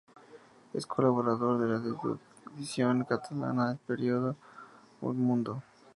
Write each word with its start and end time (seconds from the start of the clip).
Es 0.73 0.87
colaborador 0.87 1.59
de 1.59 1.67
la 1.67 2.15
edición 2.57 3.03
catalana 3.05 3.69
del 3.69 3.77
periódico 3.77 4.35
"El 5.03 5.13
Mundo". 5.13 5.61